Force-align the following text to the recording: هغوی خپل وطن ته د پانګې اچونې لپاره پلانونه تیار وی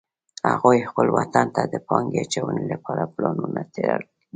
هغوی 0.51 0.87
خپل 0.89 1.07
وطن 1.17 1.47
ته 1.55 1.61
د 1.73 1.75
پانګې 1.87 2.19
اچونې 2.23 2.65
لپاره 2.73 3.11
پلانونه 3.13 3.61
تیار 3.73 3.99
وی 4.07 4.13